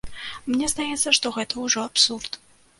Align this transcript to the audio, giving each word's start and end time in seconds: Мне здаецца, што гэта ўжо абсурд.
Мне 0.51 0.69
здаецца, 0.73 1.15
што 1.19 1.35
гэта 1.37 1.53
ўжо 1.69 1.87
абсурд. 1.93 2.45